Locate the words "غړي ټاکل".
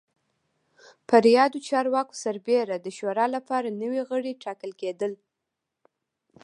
4.09-4.71